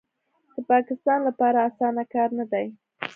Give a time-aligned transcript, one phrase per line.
[0.53, 2.67] د پاکستان لپاره اسانه کار نه دی